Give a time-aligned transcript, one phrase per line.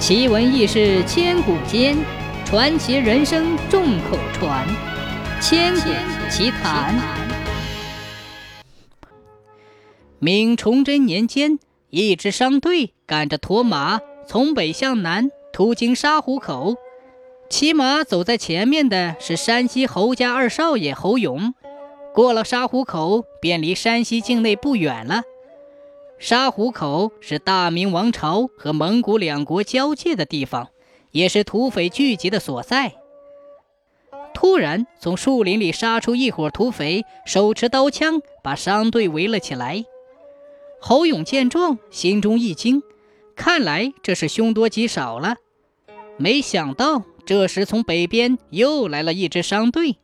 [0.00, 1.94] 奇闻异事千古间，
[2.46, 4.66] 传奇人生众口传。
[5.42, 5.90] 千古
[6.30, 6.98] 奇谈。
[10.18, 11.58] 明崇祯年间，
[11.90, 16.76] 一支商队赶着驼马从北向南，途经沙湖口。
[17.50, 21.52] 骑马走在前面的是山西侯家二少爷侯勇。
[22.14, 25.24] 过了沙湖口，便离山西境内不远了。
[26.20, 30.68] 沙湖口是大明王朝和蒙古两国交界的地方，
[31.12, 32.92] 也是土匪聚集的所在。
[34.34, 39.86] 突然，从树林里杀出一伙土匪，手持刀枪，把商队围了起来。
[40.78, 42.82] 侯勇见状，心中一惊，
[43.34, 45.36] 看来这是凶多吉少了。
[46.18, 49.96] 没想到，这时从北边又来了一支商队，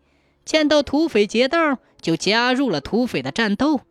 [0.46, 3.82] 见到土匪劫道，就加入了土匪的战斗。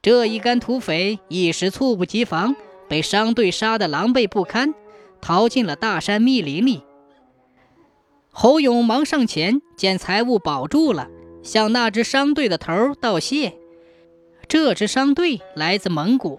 [0.00, 2.54] 这一干土匪一时猝不及防，
[2.88, 4.72] 被商队杀得狼狈不堪，
[5.20, 6.82] 逃进了大山密林里。
[8.30, 11.08] 侯勇忙上前，见财物保住了，
[11.42, 13.54] 向那支商队的头道谢。
[14.46, 16.38] 这支商队来自蒙古，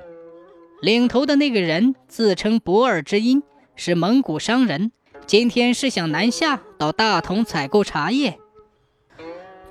[0.82, 3.44] 领头的那个人自称博尔之音，
[3.76, 4.94] 是蒙古商人，
[5.28, 8.40] 今天是想南下到大同采购茶叶。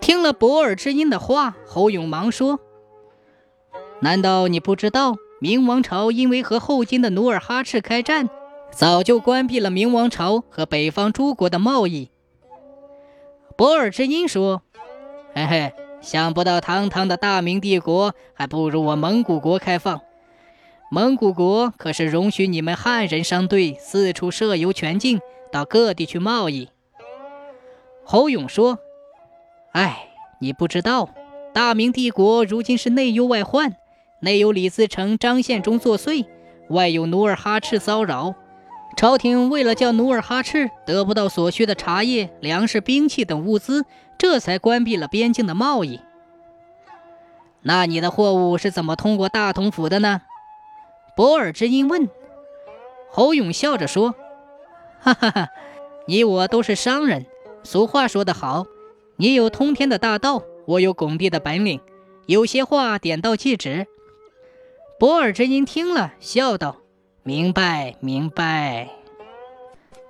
[0.01, 2.61] 听了博尔之音的话，侯勇忙说。
[4.01, 8.31] 难道你不知道，明王朝因为和后金的努尔哈赤开战，
[8.71, 12.11] 早就关闭了明王朝和北方诸国的贸易？
[13.57, 14.63] 博尔之音说
[15.35, 20.01] ：“嘿嘿，想不到堂堂的大明帝国还不如我蒙古国开放。
[20.93, 26.69] 蒙古国可是容许你们汉人商队四处设游全境，到各地去贸易。”
[28.07, 28.79] 侯勇说
[29.75, 30.09] ：“哎，
[30.41, 31.11] 你不知道，
[31.53, 33.75] 大明帝国如今是内忧外患。”
[34.21, 36.27] 内有李自成、张献忠作祟，
[36.71, 38.35] 外有努尔哈赤骚扰。
[38.97, 43.85] 朝廷为了叫努尔哈赤得不到所需的茶叶、粮食、兵器等物资，
[44.19, 46.01] 这才关闭了边境的贸易。
[47.63, 50.23] 那你的货物是怎么通过大同府的呢？
[51.15, 52.09] 博尔之音问。
[53.11, 54.17] 侯勇笑着说
[54.99, 55.49] ：“哈哈哈，
[56.09, 57.27] 你我都是商人。
[57.63, 58.67] 俗话说得好，
[59.17, 61.81] 你有通天的大道，我有拱地的本领。
[62.27, 63.87] 有些话点到即止。”
[64.99, 66.79] 博尔之音听了，笑道
[67.23, 68.89] ：“明白，明白。”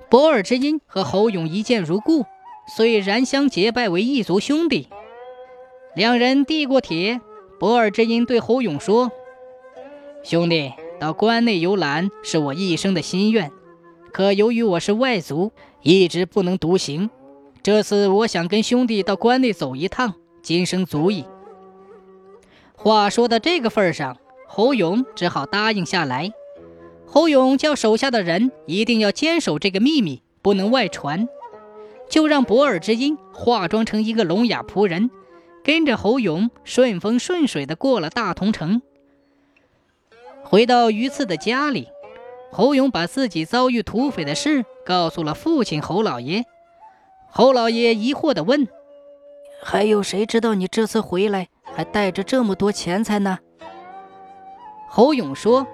[0.08, 2.24] 博尔之音和侯勇一见如故，
[2.74, 4.88] 遂燃香结拜为异族兄弟。
[5.94, 7.20] 两人递过帖，
[7.60, 9.12] 博尔之音对侯勇说
[10.24, 13.52] ：“兄弟，到关内游览是我一生的心愿，
[14.10, 17.10] 可由于我是外族，一直不能独行。
[17.62, 21.26] 这次我想跟兄弟到关内走一趟，今生足矣。”
[22.74, 24.16] 话说到这个份上。
[24.48, 26.32] 侯勇只好答应下来。
[27.06, 31.28] 侯勇叫手下的人一定要坚守这个秘密，不能外传。
[32.10, 35.10] 就让博尔之音化妆成一个聋哑仆人，
[35.62, 38.80] 跟着侯勇顺风顺水地过了大同城。
[40.42, 41.88] 回到榆次的家里，
[42.50, 46.44] 侯勇把自己遭遇土匪的事告诉了父亲侯老爷。
[47.30, 48.66] 侯老爷疑惑地问
[49.62, 53.38] ：“还有谁知道你这次回来还带着这么多钱财呢？”
[54.88, 55.66] 侯勇说：“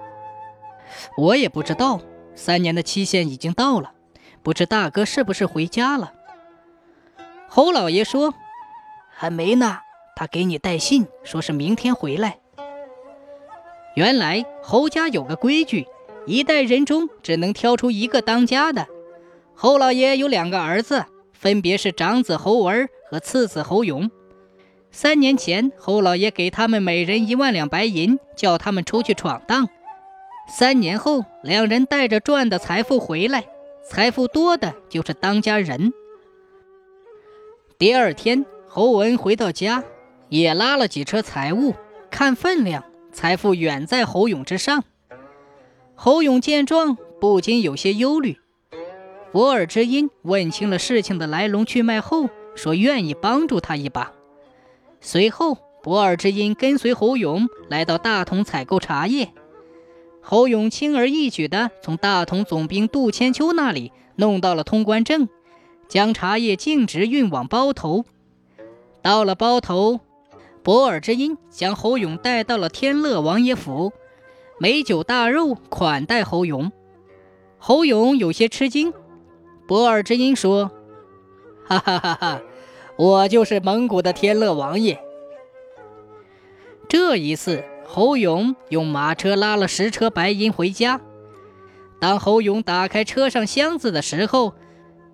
[1.17, 2.01] 我也不知道，
[2.35, 3.93] 三年的期限已经到了，
[4.43, 6.13] 不知大哥是不是回家了。”
[7.49, 8.35] 侯老爷说
[9.15, 9.79] ：“还没呢，
[10.17, 12.39] 他给你带信，说是明天回来。”
[13.95, 15.87] 原来侯家有个规矩，
[16.27, 18.89] 一代人中只能挑出一个当家的。
[19.55, 24.11] 侯老爷有两个儿子，分别是长子侯文和次子侯勇。
[24.97, 29.69] 三年前，侯老爷给他们每人一万两白银，叫他们出去闯荡。
[30.49, 33.45] 三年后，两人带着赚的财富回来，
[33.91, 35.93] 财富多的就是当家人。
[37.77, 39.83] 第二天，侯文回到家，
[40.29, 41.75] 也拉了几车财物，
[42.09, 44.85] 看分量，财富远在侯勇之上。
[45.97, 48.39] 侯勇见状，不禁有些忧虑。
[49.33, 54.13] 博尔之音问清了事情的来龙去脉后，说愿意帮助他一把。
[55.07, 59.29] 随后，博尔之音跟随侯勇来到大同采购茶叶。
[60.23, 65.29] 侯勇轻而易举地从大同总兵杜千秋那里弄到了通关证，
[65.89, 68.07] 将茶叶径直运往包头。
[69.03, 70.01] 到了包头，
[70.63, 73.93] 博尔之音将侯勇带到了天乐王爷府，
[74.59, 76.73] 美酒大肉款待侯勇。
[77.59, 78.95] 侯勇有些吃惊。
[79.69, 80.71] 博尔之音说
[81.69, 82.41] ：“哈哈哈哈。”
[82.97, 85.01] 我就是蒙古的天乐王爷。
[86.89, 91.01] 这一次，侯勇用马车拉了十车白银回家。
[91.99, 94.55] 当侯勇打开车上箱子的时候，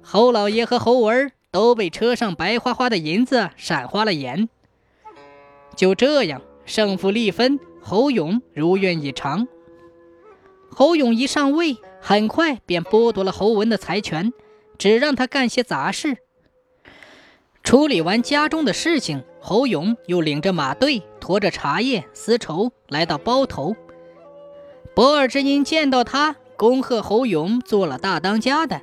[0.03, 4.49] 侯老爷和侯文都被车上白花花的银子闪花了眼。
[5.75, 9.49] 就这样，胜负立分，侯勇如愿以偿。
[10.71, 14.33] 侯勇一上位，很快便剥夺了侯文的财权，
[14.77, 16.19] 只让他干些杂事。
[17.71, 23.77] 处理完家中的事情，侯勇又领着马队，驮着茶叶、丝绸，来到包头。
[24.93, 28.83] 博尔之音见到他，恭贺侯勇做了大当家的。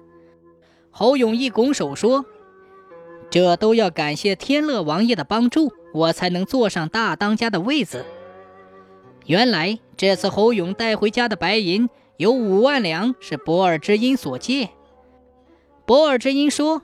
[0.89, 2.23] 侯勇一拱手说
[3.29, 8.05] ：“这都要感谢天乐王爷的帮助，我才能坐上大当家的位子。”
[9.27, 14.69] 原来这次侯勇带回家的白银有五万两，是博尔之音所借。
[15.85, 16.83] 博尔之音说。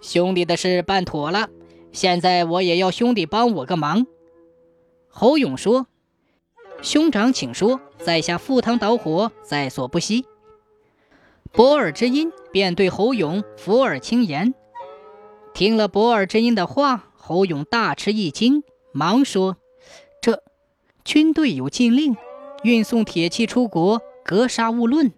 [0.00, 1.48] 兄弟的事办妥了，
[1.92, 4.06] 现在我也要兄弟帮我个忙。
[5.08, 5.86] 侯勇说
[6.82, 10.24] ：“兄长请说，在下赴汤蹈火，在所不惜。”
[11.50, 14.54] 博尔之音便对侯勇俯耳轻言。
[15.52, 18.62] 听了博尔之音的话，侯勇大吃一惊，
[18.92, 19.56] 忙说
[20.22, 20.42] ：“这
[21.04, 22.16] 军队有禁令，
[22.62, 25.12] 运送铁器出国，格杀勿论。”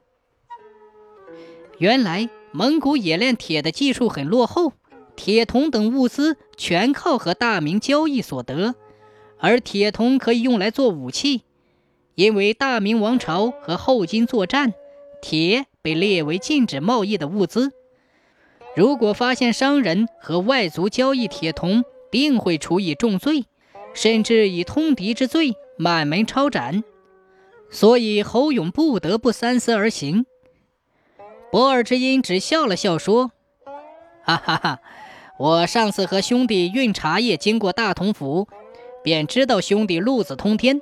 [1.79, 2.31] 原来。
[2.53, 4.73] 蒙古冶炼铁的技术很落后，
[5.15, 8.75] 铁铜等物资全靠和大明交易所得，
[9.39, 11.43] 而铁铜可以用来做武器。
[12.17, 14.75] 因为大明王朝和后金作战，
[15.23, 17.73] 铁被列为禁止贸易的物资。
[18.77, 23.45] 如果发现商人和外族交易铁铜，定会处以重罪，
[23.95, 26.83] 甚至以通敌之罪满门抄斩。
[27.71, 30.27] 所以侯勇不得不三思而行。
[31.51, 33.33] 博尔之音只笑了笑说
[34.23, 34.81] ：“哈哈哈，
[35.37, 38.47] 我上次和兄弟运茶叶经过大同府，
[39.03, 40.81] 便知道兄弟路子通天。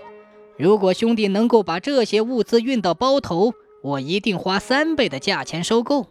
[0.58, 6.06] 如果兄弟能够把这些物资运到包头，我一定花三倍的价钱收购。”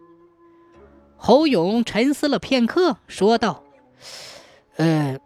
[1.18, 3.63] 侯勇沉思了片刻，说道
[4.77, 5.18] ：“呃，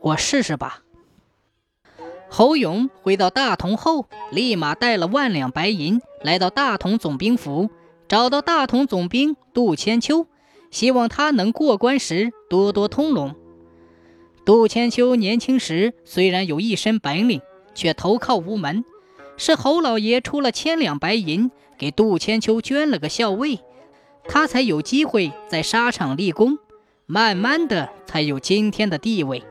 [0.00, 0.82] 我试试吧。”
[2.28, 7.70] 侯勇回到大同后，立马带了万两白银来到大同总兵府。
[8.10, 10.26] 找到大同总兵杜千秋，
[10.72, 13.36] 希望他能过关时多多通融。
[14.44, 17.40] 杜千秋年轻时虽然有一身本领，
[17.72, 18.84] 却投靠无门。
[19.36, 23.60] 是侯老爷出了千两白银，给杜千秋捐了个校尉，
[24.24, 26.58] 他才有机会在沙场立功，
[27.06, 29.44] 慢慢的才有今天的地位。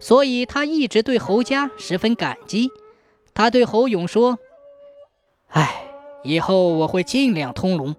[0.00, 2.70] 所以他一直对侯家十分感激。
[3.34, 4.38] 他对侯勇说
[5.52, 5.82] ：“哎。”
[6.26, 7.94] 以后我会尽量通融，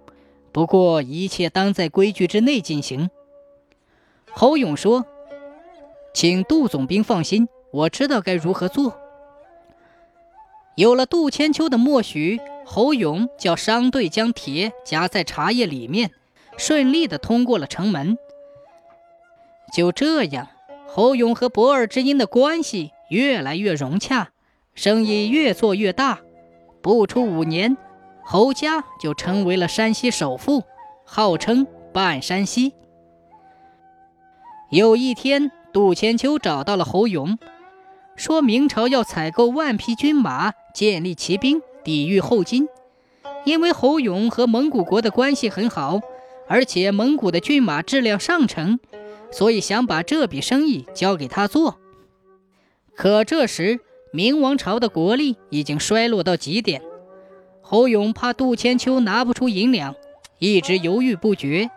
[0.52, 3.10] 不过一切当在规矩之内进行。
[4.34, 5.06] 侯勇说
[6.14, 9.00] ：“请杜总兵放心，我知道该如何做。”
[10.76, 16.12] 有了杜千秋的默许，侯勇叫商队将铁夹在茶叶里面，
[16.58, 18.18] 顺利的通过了城门。
[19.74, 20.50] 就这样，
[20.86, 24.32] 侯勇和博尔之音的关系越来越融洽，
[24.76, 26.20] 生意越做越大。
[26.82, 27.76] 不出五年。
[28.30, 30.62] 侯家就成为了山西首富，
[31.06, 32.74] 号称半山西。
[34.70, 37.40] 有一天，杜千秋找到了侯勇，
[38.18, 42.68] 说明朝要采购万匹军马，建立骑兵，抵御后金。
[43.46, 46.02] 因为侯勇和蒙古国的关系很好，
[46.50, 48.78] 而且蒙古的军马质量上乘，
[49.32, 51.78] 所以想把这笔生意交给他做。
[52.94, 53.80] 可这时，
[54.12, 56.82] 明王朝的国力已经衰落到极点。
[57.70, 59.94] 侯勇怕杜千秋拿不出银两，
[60.40, 61.70] 一直犹豫不决。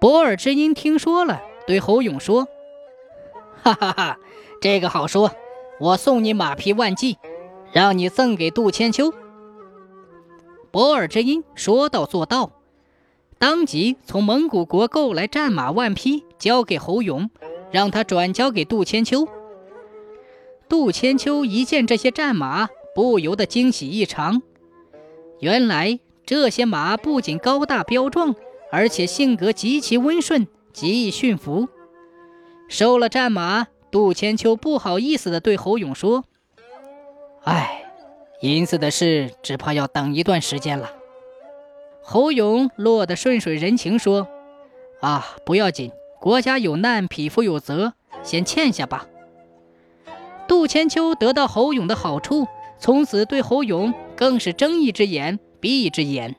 [0.00, 2.48] 博尔之音听说了，对侯勇说
[3.62, 4.18] ：“哈哈哈，
[4.60, 5.30] 这个好说，
[5.78, 7.16] 我送你马匹万骑，
[7.70, 9.14] 让你赠给杜千秋。”
[10.72, 12.50] 博尔之音说到做到，
[13.38, 17.30] 当即从蒙古国购来战马万匹，交给侯勇，
[17.70, 19.28] 让他转交给杜千秋。
[20.68, 22.68] 杜千秋一见这些战马。
[22.94, 24.42] 不由得惊喜异常。
[25.38, 28.34] 原来这些马不仅高大彪壮，
[28.70, 31.68] 而且性格极其温顺，极易驯服。
[32.68, 36.24] 收了战马，杜千秋不好意思地对侯勇说
[37.42, 37.84] ：“哎，
[38.42, 40.92] 银子的事只怕要等一段时间了。”
[42.02, 44.28] 侯勇落得顺水人情说
[45.00, 49.06] ：“啊，不要紧，国家有难，匹夫有责，先欠下吧。”
[50.46, 52.46] 杜千秋得到侯勇的好处。
[52.80, 56.34] 从此对侯勇更是睁一只眼闭一只眼。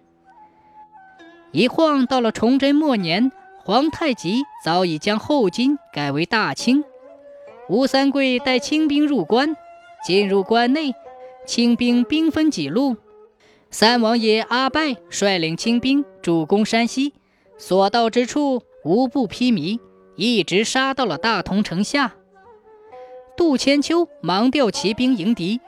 [1.52, 3.32] 一晃到了崇祯末年，
[3.64, 6.84] 皇太极早已将后金改为大清。
[7.70, 9.56] 吴三桂带清兵入关，
[10.04, 10.94] 进入关内，
[11.46, 12.98] 清兵兵分几路，
[13.70, 17.14] 三王爷阿拜率领清兵主攻山西，
[17.58, 19.80] 所到之处无不披靡，
[20.16, 22.14] 一直杀到了大同城下。
[23.38, 25.62] 杜千秋忙调骑兵迎敌，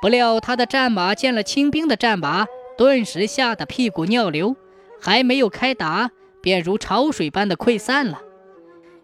[0.00, 4.54] 不料他的战马见了清兵的战马，顿时吓得屁股尿流，
[5.00, 8.20] 还没有开打，便如潮水般的溃散了。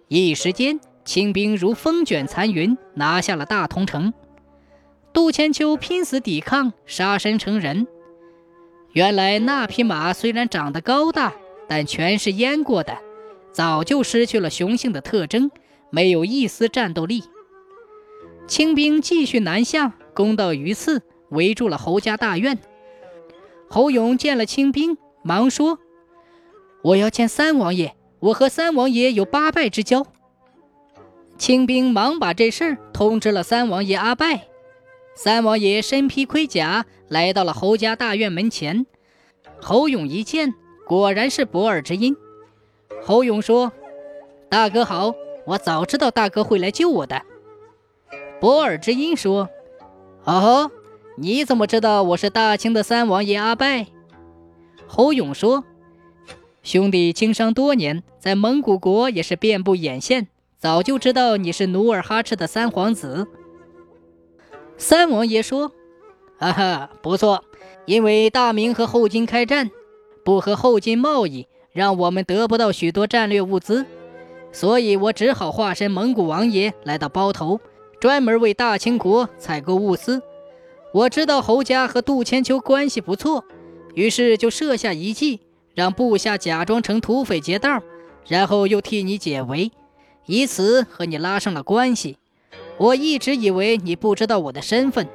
[0.06, 4.14] 一时间，清兵如风卷残云，拿下了大同城。
[5.12, 7.86] 杜千秋拼死抵抗，杀身成仁。
[8.92, 11.32] 原来那匹马虽然长得高大，
[11.68, 12.98] 但全是阉过的，
[13.50, 15.50] 早就失去了雄性的特征，
[15.90, 17.24] 没有一丝战斗力。
[18.46, 22.58] 清兵继续南下，攻到榆次，围住了侯家大院。
[23.68, 25.78] 侯勇见了清兵，忙说
[26.82, 30.06] ：“我要见三王爷，我和三王爷有八拜之交。”
[31.36, 34.46] 清兵忙把这事儿通知了三王爷阿拜。
[35.16, 38.86] 三王爷身披盔甲来到了侯家大院门前，
[39.60, 40.54] 侯勇一见，
[40.86, 42.16] 果然是博尔之音。
[43.02, 43.72] 侯勇说
[44.48, 45.14] ：“大哥好，
[45.46, 47.22] 我早知道大哥会来救我的。”
[48.40, 49.48] 博尔之音说
[50.24, 50.70] ：“哦，
[51.16, 53.86] 你怎么知道我是大清的三王爷阿拜？”
[54.86, 55.64] 侯勇说
[56.62, 60.28] ：“兄弟经商多年，在蒙古国也是遍布眼线，
[60.58, 63.26] 早就知道你是努尔哈赤的三皇子。”
[64.76, 65.72] 三王爷说
[66.38, 67.44] ：“哈哈，不错，
[67.86, 69.70] 因为大明和后金开战，
[70.24, 73.86] 不和后金贸易，让我们得不到许多战略物资，
[74.52, 77.60] 所以我只好化身蒙古王爷来到包头，
[78.04, 80.20] 专门为大清国采购物资。
[80.92, 83.46] 我知道侯家和杜千秋关系不错，
[83.94, 85.40] 于是就设下一计，
[85.74, 87.82] 让部下假装成土匪劫道，
[88.28, 89.72] 然后又替你解围，
[90.26, 92.18] 以此和你拉上了关系。”
[92.76, 95.08] 我一直以为你不知道我的身份，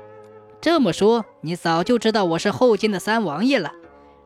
[0.59, 3.73] 这么说，你早就知道我是后金的三王爷了，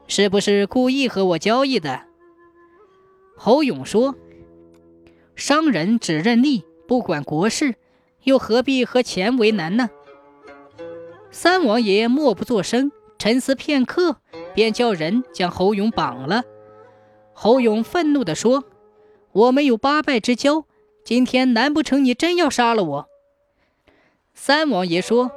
[0.07, 2.03] 是不是故意和我交易的？
[3.35, 4.15] 侯勇说
[5.35, 7.75] ：“商人只认利，不管国事，
[8.23, 9.89] 又何必和钱为难呢？”
[11.31, 14.17] 三王爷默不作声，沉思片刻，
[14.53, 16.43] 便叫人将侯勇绑了。
[17.33, 18.65] 侯勇愤怒地说
[19.33, 20.65] ：“我们有八拜之交，
[21.03, 23.09] 今天难不成你真要杀了我？”
[24.35, 25.31] 三王爷说：“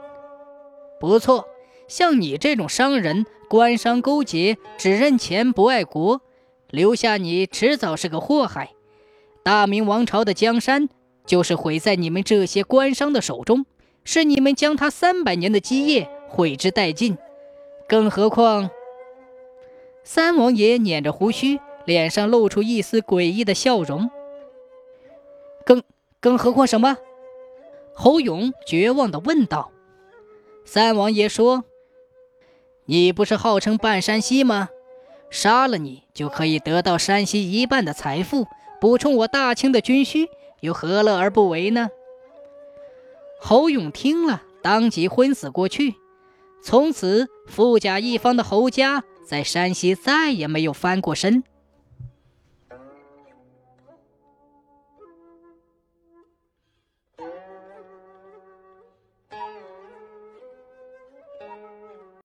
[1.01, 1.47] 不错，
[1.89, 6.21] 像你这种商人，官商勾结，只认钱不爱国，
[6.69, 8.73] 留下你迟早是个祸害。
[9.43, 10.89] 大明王朝的江山
[11.27, 13.67] 就是毁在你们这些官商的手中，
[14.05, 17.19] 是你们将他三百年的基业毁之殆尽。
[17.89, 18.71] 更何况……”
[20.05, 24.09] 三王爷捻着胡须，脸上露出一丝诡异的笑容。
[25.65, 25.83] 更
[26.21, 26.97] 更何况什么？
[27.93, 29.73] 侯勇绝望地问道
[30.65, 31.65] ：“三王爷说，
[32.85, 34.69] 你不是号称半山西吗？
[35.29, 38.47] 杀了你就可以得到山西一半的财富，
[38.81, 40.29] 补充我大清的军需，
[40.67, 41.89] 又何乐而不为呢？”
[43.41, 45.95] 侯勇听了，当即昏死过去。
[46.63, 51.45] 从此，富甲一方的侯家在山西再也没有翻过身。